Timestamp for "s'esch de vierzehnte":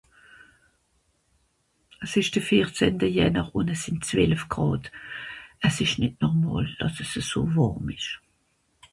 2.11-3.07